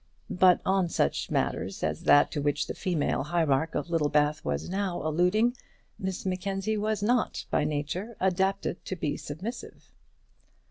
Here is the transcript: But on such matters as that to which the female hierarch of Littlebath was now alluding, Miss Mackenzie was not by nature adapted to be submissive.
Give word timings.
But 0.31 0.61
on 0.65 0.89
such 0.89 1.29
matters 1.29 1.83
as 1.83 2.05
that 2.05 2.31
to 2.31 2.41
which 2.41 2.65
the 2.65 2.73
female 2.73 3.21
hierarch 3.25 3.75
of 3.75 3.91
Littlebath 3.91 4.43
was 4.43 4.67
now 4.67 4.99
alluding, 5.07 5.55
Miss 5.99 6.25
Mackenzie 6.25 6.75
was 6.75 7.03
not 7.03 7.45
by 7.51 7.65
nature 7.65 8.17
adapted 8.19 8.83
to 8.85 8.95
be 8.95 9.15
submissive. 9.15 9.91